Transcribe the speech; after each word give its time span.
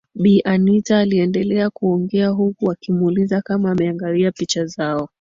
Bi 0.15 0.41
Anita 0.45 0.99
aliendelea 0.99 1.69
kuongea 1.69 2.29
huku 2.29 2.71
akimuuliza 2.71 3.41
kama 3.41 3.71
ameangalia 3.71 4.31
picha 4.31 4.65
zao 4.65 5.09